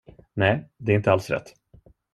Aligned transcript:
Nej, 0.33 0.69
det 0.77 0.91
är 0.91 0.95
inte 0.95 1.11
alls 1.11 1.29
rätt. 1.29 1.53